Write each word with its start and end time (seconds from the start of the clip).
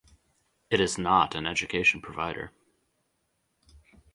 It 0.71 0.79
is 0.79 0.97
not 0.97 1.35
an 1.35 1.45
education 1.45 2.01
provider. 2.01 2.51